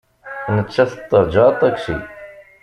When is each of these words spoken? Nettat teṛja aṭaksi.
Nettat 0.55 0.91
teṛja 1.09 1.43
aṭaksi. 1.49 1.97